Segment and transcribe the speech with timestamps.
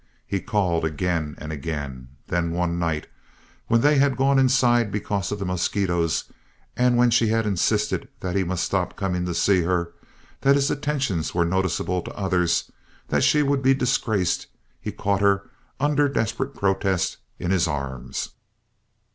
[0.25, 2.07] He called again and again.
[2.25, 3.05] Then one night,
[3.67, 6.23] when they had gone inside because of the mosquitoes,
[6.75, 9.91] and when she had insisted that he must stop coming to see her,
[10.41, 12.73] that his attentions were noticeable to others, and
[13.17, 14.47] that she would be disgraced,
[14.81, 15.47] he caught her,
[15.79, 18.29] under desperate protest, in his arms.